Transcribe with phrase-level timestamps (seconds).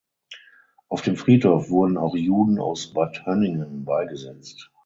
[0.89, 4.71] Auf dem Friedhof wurden auch Juden aus Bad Hönningen beigesetzt.